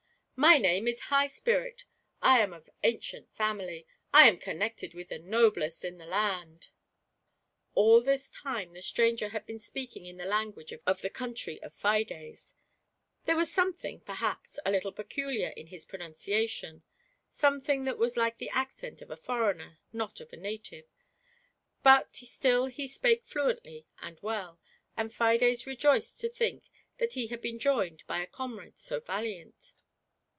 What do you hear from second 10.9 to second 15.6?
the country of Fides; there was something, perhaps, a little peculiar